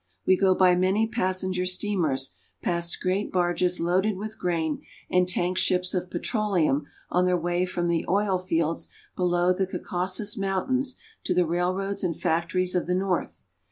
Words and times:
We 0.25 0.35
go 0.35 0.55
by 0.55 0.73
many 0.73 1.05
passenger 1.07 1.63
steamers, 1.67 2.33
past 2.63 2.97
great 3.03 3.31
barges 3.31 3.79
loaded 3.79 4.17
with 4.17 4.39
grain, 4.39 4.81
and 5.11 5.27
tank 5.27 5.59
ships 5.59 5.93
of 5.93 6.09
petroleum 6.09 6.87
on 7.11 7.25
their 7.25 7.37
way 7.37 7.67
from 7.67 7.87
the 7.87 8.07
oil 8.09 8.39
fields 8.39 8.87
below 9.15 9.53
the 9.53 9.67
Caucasus 9.67 10.35
Mountains 10.39 10.95
to 11.25 11.35
the 11.35 11.45
railroads 11.45 12.03
and 12.03 12.19
factories 12.19 12.73
of 12.73 12.87
the 12.87 12.95
north. 12.95 13.43